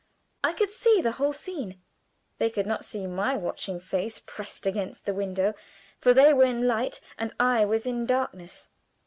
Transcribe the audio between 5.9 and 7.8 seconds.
for they were in light and I